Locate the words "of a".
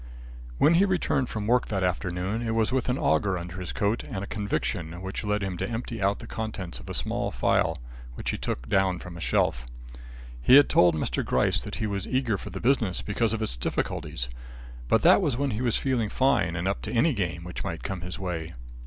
6.79-6.95